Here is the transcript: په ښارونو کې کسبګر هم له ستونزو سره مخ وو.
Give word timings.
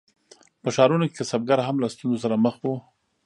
په 0.61 0.69
ښارونو 0.75 1.05
کې 1.07 1.17
کسبګر 1.19 1.59
هم 1.67 1.75
له 1.83 1.87
ستونزو 1.93 2.21
سره 2.23 2.35
مخ 2.45 2.55
وو. 2.63 2.75